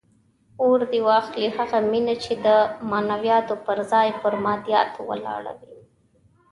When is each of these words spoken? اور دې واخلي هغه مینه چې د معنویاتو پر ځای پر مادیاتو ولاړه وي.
اور 0.63 0.79
دې 0.91 0.99
واخلي 1.09 1.47
هغه 1.57 1.77
مینه 1.91 2.15
چې 2.23 2.33
د 2.45 2.47
معنویاتو 2.89 3.55
پر 3.65 3.77
ځای 3.91 4.09
پر 4.21 4.33
مادیاتو 4.45 4.99
ولاړه 5.09 5.53
وي. 5.61 5.81